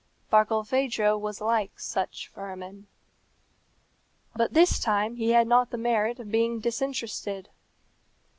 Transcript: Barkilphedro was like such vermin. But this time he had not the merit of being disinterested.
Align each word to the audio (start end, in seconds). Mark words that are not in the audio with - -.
Barkilphedro 0.31 1.15
was 1.15 1.41
like 1.41 1.79
such 1.79 2.31
vermin. 2.33 2.87
But 4.35 4.55
this 4.55 4.79
time 4.79 5.17
he 5.17 5.29
had 5.29 5.45
not 5.45 5.69
the 5.69 5.77
merit 5.77 6.19
of 6.19 6.31
being 6.31 6.59
disinterested. 6.59 7.49